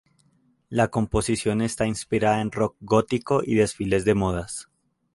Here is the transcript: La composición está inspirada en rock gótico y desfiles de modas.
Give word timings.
La 0.71 0.87
composición 0.87 1.61
está 1.61 1.85
inspirada 1.85 2.41
en 2.41 2.51
rock 2.51 2.75
gótico 2.79 3.43
y 3.45 3.53
desfiles 3.53 4.03
de 4.03 4.15
modas. 4.15 4.67